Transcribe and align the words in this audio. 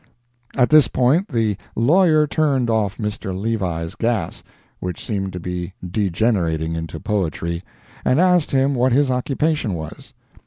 At 0.57 0.71
this 0.71 0.87
point 0.87 1.27
the 1.27 1.57
lawyer 1.75 2.25
turned 2.25 2.71
off 2.71 2.97
Mr. 2.97 3.39
Levi's 3.39 3.93
gas, 3.93 4.41
which 4.79 5.05
seemed 5.05 5.31
to 5.33 5.39
be 5.39 5.73
degenerating 5.87 6.75
into 6.75 6.99
poetry, 6.99 7.61
and 8.03 8.19
asked 8.19 8.49
him 8.49 8.73
what 8.73 8.93
his 8.93 9.11
occupation 9.11 9.75
was? 9.75 10.15